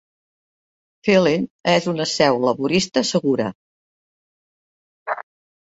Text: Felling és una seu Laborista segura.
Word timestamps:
Felling 1.09 1.45
és 1.73 1.89
una 1.93 2.09
seu 2.13 2.41
Laborista 2.49 3.07
segura. 3.13 3.49